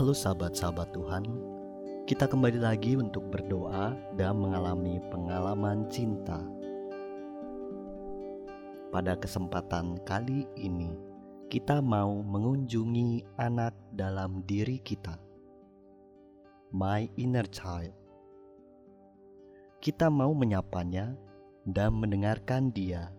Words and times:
Halo 0.00 0.16
sahabat-sahabat 0.16 0.96
Tuhan, 0.96 1.28
kita 2.08 2.24
kembali 2.24 2.56
lagi 2.56 2.96
untuk 2.96 3.20
berdoa 3.28 3.92
dan 4.16 4.40
mengalami 4.40 4.96
pengalaman 5.12 5.92
cinta. 5.92 6.40
Pada 8.88 9.12
kesempatan 9.20 10.00
kali 10.08 10.48
ini, 10.56 10.88
kita 11.52 11.84
mau 11.84 12.24
mengunjungi 12.24 13.28
anak 13.36 13.76
dalam 13.92 14.40
diri 14.48 14.80
kita, 14.80 15.20
my 16.72 17.04
inner 17.20 17.44
child. 17.52 17.92
Kita 19.84 20.08
mau 20.08 20.32
menyapanya 20.32 21.12
dan 21.68 21.92
mendengarkan 22.00 22.72
dia, 22.72 23.12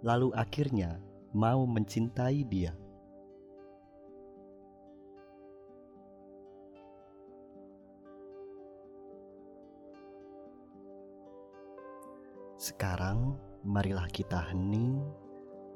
lalu 0.00 0.32
akhirnya 0.32 0.96
mau 1.36 1.68
mencintai 1.68 2.40
dia. 2.48 2.72
Sekarang, 12.60 13.40
marilah 13.64 14.04
kita 14.12 14.36
hening 14.52 15.00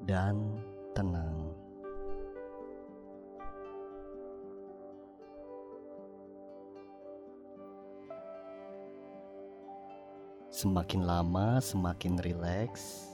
dan 0.04 0.36
tenang. 0.92 1.56
Semakin 10.52 11.08
lama, 11.08 11.56
semakin 11.64 12.20
rileks, 12.20 13.08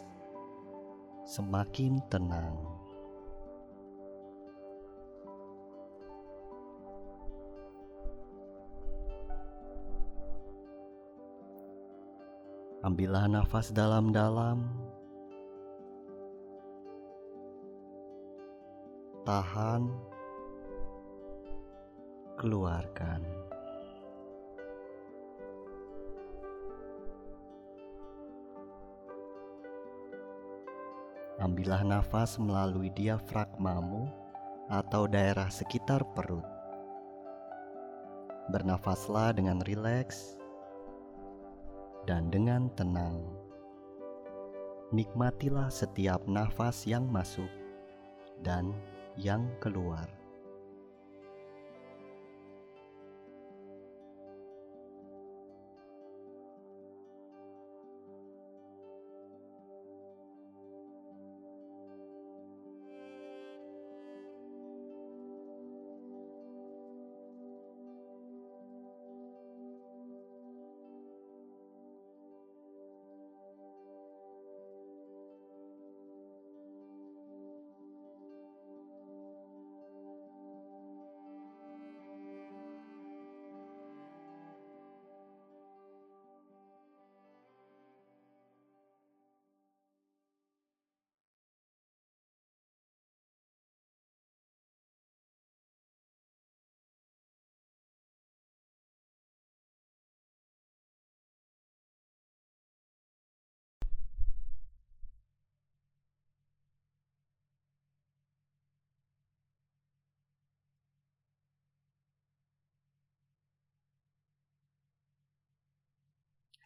semakin 1.23 2.03
tenang. 2.11 2.80
Ambillah 12.81 13.29
nafas 13.29 13.77
dalam-dalam. 13.77 14.65
Tahan. 19.29 19.85
Keluarkan. 22.41 23.21
Ambillah 31.37 31.85
nafas 31.85 32.41
melalui 32.41 32.89
diafragmamu 32.97 34.09
atau 34.73 35.05
daerah 35.05 35.53
sekitar 35.53 36.01
perut. 36.17 36.49
Bernafaslah 38.49 39.37
dengan 39.37 39.61
rileks 39.69 40.40
dan 42.05 42.29
dengan 42.29 42.69
tenang. 42.77 43.21
Nikmatilah 44.91 45.71
setiap 45.71 46.27
nafas 46.27 46.85
yang 46.85 47.07
masuk 47.07 47.49
dan 48.43 48.75
yang 49.17 49.47
keluar. 49.63 50.20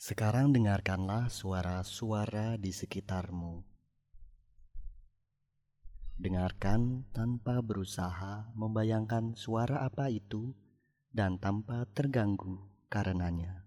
Sekarang 0.05 0.53
dengarkanlah 0.53 1.33
suara-suara 1.33 2.61
di 2.61 2.77
sekitarmu. 2.77 3.65
Dengarkan 6.21 7.09
tanpa 7.17 7.65
berusaha 7.65 8.53
membayangkan 8.53 9.33
suara 9.33 9.81
apa 9.81 10.13
itu 10.13 10.53
dan 11.09 11.41
tanpa 11.41 11.89
terganggu 11.97 12.69
karenanya. 12.93 13.64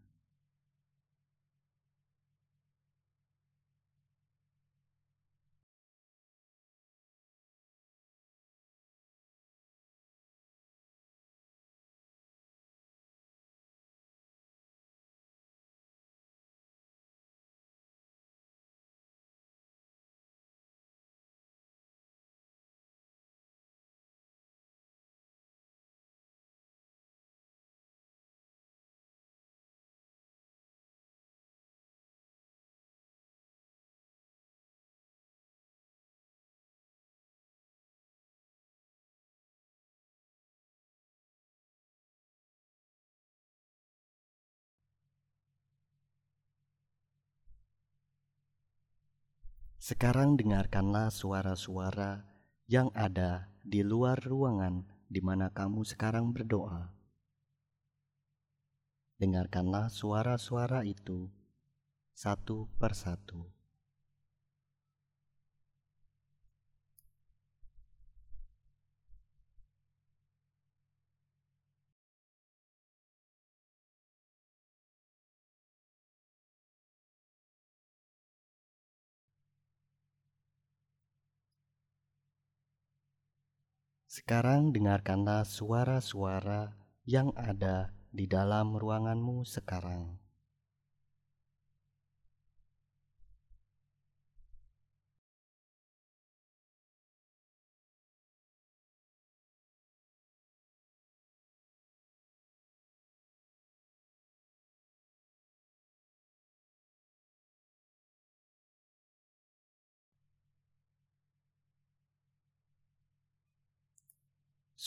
Sekarang 49.88 50.36
dengarkanlah 50.36 51.08
suara-suara 51.08 52.20
yang 52.68 52.92
ada 52.92 53.48
di 53.64 53.88
luar 53.88 54.20
ruangan 54.20 54.84
di 55.08 55.24
mana 55.24 55.48
kamu 55.48 55.88
sekarang 55.88 56.36
berdoa. 56.36 56.92
Dengarkanlah 59.16 59.88
suara-suara 59.88 60.84
itu 60.84 61.32
satu 62.12 62.68
persatu. 62.76 63.48
Sekarang 84.18 84.74
dengarkanlah 84.74 85.46
suara-suara 85.46 86.74
yang 87.06 87.38
ada 87.38 87.94
di 88.10 88.26
dalam 88.26 88.74
ruanganmu 88.74 89.46
sekarang. 89.46 90.18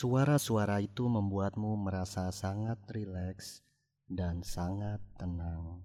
Suara-suara 0.00 0.80
itu 0.80 1.12
membuatmu 1.12 1.76
merasa 1.76 2.32
sangat 2.32 2.80
rileks 2.88 3.60
dan 4.08 4.40
sangat 4.40 4.96
tenang. 5.20 5.84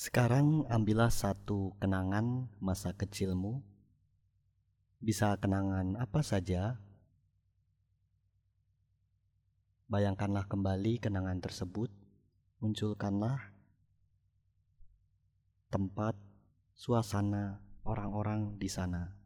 Sekarang 0.00 0.64
ambillah 0.72 1.12
satu 1.12 1.76
kenangan 1.76 2.48
masa 2.56 2.96
kecilmu. 2.96 3.60
Bisa 4.96 5.36
kenangan 5.36 6.00
apa 6.00 6.24
saja. 6.24 6.80
Bayangkanlah 9.92 10.48
kembali 10.48 11.04
kenangan 11.04 11.44
tersebut. 11.44 11.92
Munculkanlah 12.64 13.52
tempat, 15.68 16.16
suasana, 16.72 17.60
orang-orang 17.84 18.56
di 18.56 18.72
sana. 18.72 19.19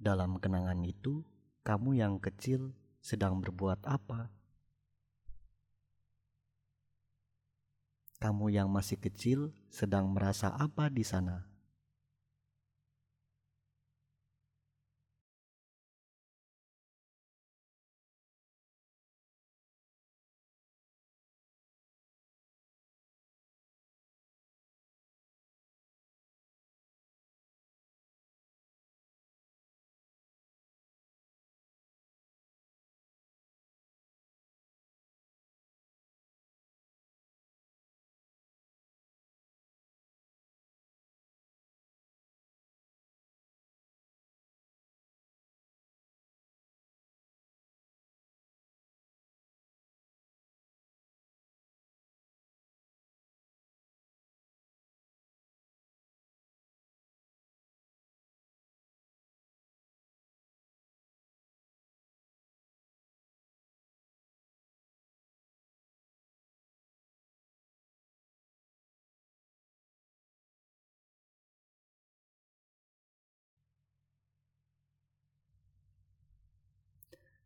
Dalam 0.00 0.40
kenangan 0.40 0.80
itu, 0.80 1.20
kamu 1.60 2.00
yang 2.00 2.16
kecil 2.16 2.72
sedang 3.04 3.36
berbuat 3.44 3.84
apa? 3.84 4.32
Kamu 8.16 8.48
yang 8.48 8.72
masih 8.72 8.96
kecil 8.96 9.52
sedang 9.68 10.08
merasa 10.08 10.56
apa 10.56 10.88
di 10.88 11.04
sana? 11.04 11.49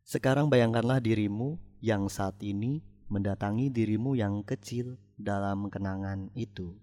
Sekarang 0.05 0.53
bayangkanlah 0.53 1.01
dirimu 1.01 1.57
yang 1.81 2.05
saat 2.13 2.37
ini 2.45 2.85
mendatangi 3.09 3.73
dirimu 3.73 4.13
yang 4.13 4.45
kecil 4.45 5.01
dalam 5.17 5.65
kenangan 5.73 6.29
itu. 6.37 6.77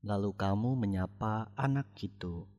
Lalu 0.00 0.32
kamu 0.32 0.72
menyapa 0.80 1.52
anak 1.52 1.92
itu. 2.00 2.53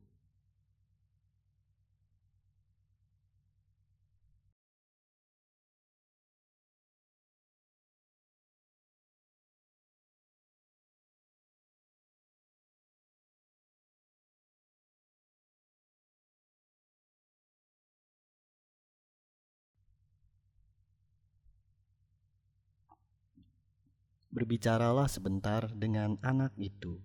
Berbicaralah 24.36 25.08
sebentar 25.08 25.64
dengan 25.72 26.20
anak 26.20 26.52
itu. 26.60 27.00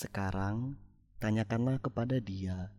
Sekarang 0.00 0.80
tanyakanlah 1.20 1.76
kepada 1.76 2.16
dia, 2.24 2.72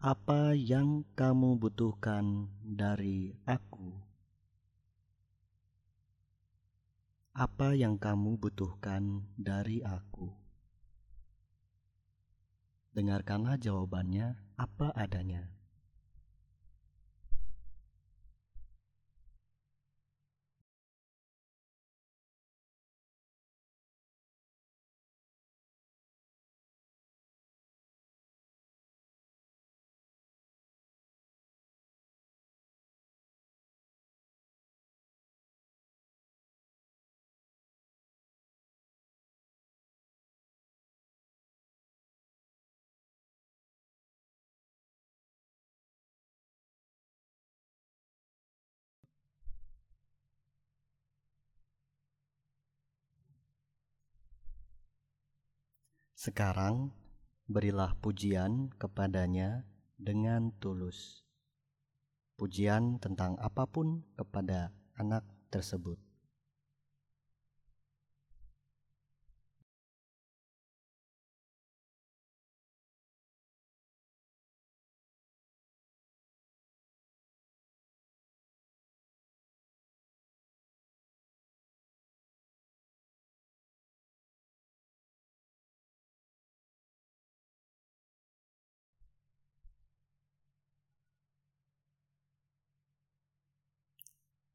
apa 0.00 0.56
yang 0.56 1.04
kamu 1.12 1.60
butuhkan 1.60 2.48
dari 2.64 3.36
aku? 3.44 4.00
Apa 7.36 7.76
yang 7.76 8.00
kamu 8.00 8.40
butuhkan 8.40 9.28
dari 9.36 9.84
aku? 9.84 10.32
Dengarkanlah 12.96 13.60
jawabannya 13.60 14.40
apa 14.56 14.96
adanya. 14.96 15.52
Sekarang 56.20 56.92
berilah 57.48 57.96
pujian 57.96 58.68
kepadanya 58.76 59.64
dengan 59.96 60.52
tulus. 60.60 61.24
Pujian 62.36 63.00
tentang 63.00 63.40
apa 63.40 63.64
pun 63.64 64.04
kepada 64.20 64.68
anak 65.00 65.24
tersebut. 65.48 65.96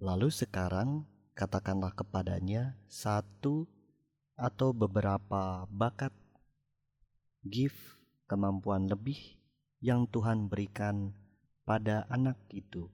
Lalu 0.05 0.29
sekarang 0.29 1.01
katakanlah 1.33 1.89
kepadanya 1.89 2.77
satu 2.85 3.65
atau 4.37 4.69
beberapa 4.69 5.65
bakat, 5.65 6.13
gift, 7.41 7.97
kemampuan 8.29 8.85
lebih 8.85 9.17
yang 9.81 10.05
Tuhan 10.05 10.45
berikan 10.45 11.09
pada 11.65 12.05
anak 12.13 12.37
itu. 12.53 12.85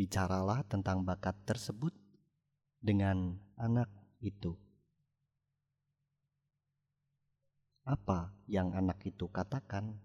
Bicaralah 0.00 0.64
tentang 0.64 1.04
bakat 1.04 1.36
tersebut 1.44 1.92
dengan 2.80 3.36
anak 3.60 3.92
itu. 4.24 4.56
Apa 7.84 8.32
yang 8.48 8.72
anak 8.72 9.04
itu 9.04 9.28
katakan? 9.28 10.00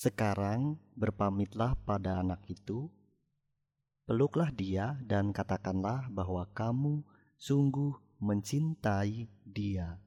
Sekarang 0.00 0.80
berpamitlah 0.96 1.76
pada 1.84 2.24
anak 2.24 2.40
itu, 2.48 2.88
peluklah 4.08 4.48
dia 4.48 4.96
dan 5.04 5.28
katakanlah 5.28 6.08
bahwa 6.08 6.48
kamu 6.56 7.04
sungguh 7.36 8.00
mencintai 8.16 9.28
dia. 9.44 10.00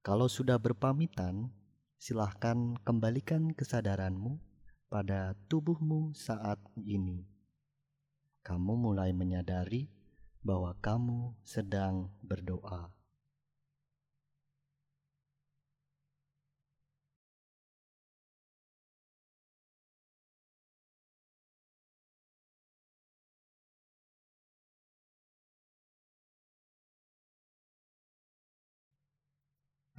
Kalau 0.00 0.32
sudah 0.32 0.56
berpamitan, 0.56 1.52
silahkan 2.00 2.72
kembalikan 2.88 3.52
kesadaranmu 3.52 4.40
pada 4.88 5.36
tubuhmu 5.52 6.16
saat 6.16 6.56
ini. 6.80 7.28
Kamu 8.40 8.80
mulai 8.80 9.12
menyadari 9.12 9.92
bahwa 10.40 10.72
kamu 10.80 11.36
sedang 11.44 12.08
berdoa. 12.24 12.99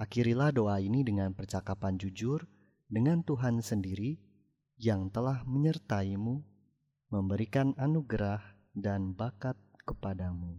Akhirilah 0.02 0.50
doa 0.50 0.82
ini 0.82 1.06
dengan 1.06 1.30
percakapan 1.30 1.94
jujur 1.94 2.42
dengan 2.90 3.22
Tuhan 3.22 3.62
sendiri 3.62 4.18
yang 4.74 5.06
telah 5.14 5.46
menyertaimu, 5.46 6.42
memberikan 7.14 7.70
anugerah 7.78 8.42
dan 8.74 9.14
bakat 9.14 9.54
kepadamu. 9.86 10.58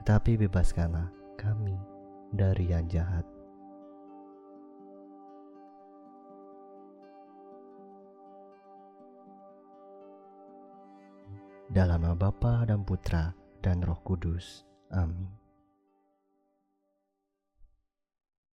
tetapi 0.00 0.40
bebaskanlah 0.48 1.12
kami 1.36 1.76
dari 2.32 2.72
yang 2.72 2.88
jahat. 2.88 3.22
Dalam 11.70 12.02
nama 12.02 12.18
Bapa 12.18 12.66
dan 12.66 12.82
Putra 12.82 13.30
dan 13.62 13.84
Roh 13.86 14.00
Kudus. 14.02 14.66
Amin. 14.90 15.39